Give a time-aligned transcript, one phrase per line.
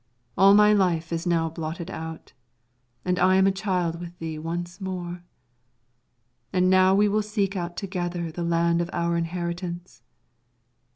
[0.35, 2.33] All my life is now blotted out,
[3.05, 5.23] and I am a child with thee once more.
[6.51, 10.01] And now we will seek out together the land of our inheritance.